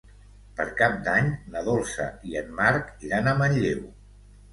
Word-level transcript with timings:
Per 0.59 0.63
Cap 0.77 0.95
d'Any 1.07 1.27
na 1.55 1.61
Dolça 1.67 2.07
i 2.31 2.39
en 2.41 2.49
Marc 2.61 3.05
iran 3.09 3.29
a 3.29 3.35
Manlleu. 3.43 3.85